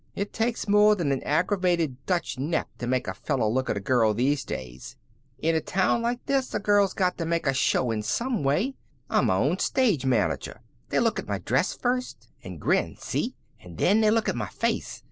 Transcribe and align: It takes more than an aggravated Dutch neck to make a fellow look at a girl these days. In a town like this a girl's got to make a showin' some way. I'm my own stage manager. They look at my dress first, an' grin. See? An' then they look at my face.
It 0.15 0.33
takes 0.33 0.67
more 0.67 0.95
than 0.95 1.11
an 1.11 1.21
aggravated 1.21 1.95
Dutch 2.07 2.39
neck 2.39 2.69
to 2.79 2.87
make 2.87 3.07
a 3.07 3.13
fellow 3.13 3.47
look 3.47 3.69
at 3.69 3.77
a 3.77 3.79
girl 3.79 4.15
these 4.15 4.43
days. 4.43 4.95
In 5.37 5.53
a 5.53 5.61
town 5.61 6.01
like 6.01 6.25
this 6.25 6.55
a 6.55 6.59
girl's 6.59 6.93
got 6.95 7.19
to 7.19 7.25
make 7.27 7.45
a 7.45 7.53
showin' 7.53 8.01
some 8.01 8.41
way. 8.41 8.73
I'm 9.11 9.27
my 9.27 9.35
own 9.35 9.59
stage 9.59 10.03
manager. 10.03 10.61
They 10.89 10.99
look 10.99 11.19
at 11.19 11.27
my 11.27 11.37
dress 11.37 11.75
first, 11.75 12.29
an' 12.43 12.57
grin. 12.57 12.95
See? 12.97 13.35
An' 13.59 13.75
then 13.75 14.01
they 14.01 14.09
look 14.09 14.27
at 14.27 14.35
my 14.35 14.47
face. 14.49 14.99